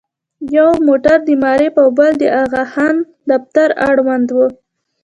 یو 0.55 0.69
موټر 0.87 1.17
د 1.27 1.29
معارف 1.41 1.73
او 1.83 1.87
بل 1.97 2.11
د 2.19 2.23
اغاخان 2.43 2.95
دفتر 3.29 3.69
اړوند 3.89 4.27
و. 4.35 4.37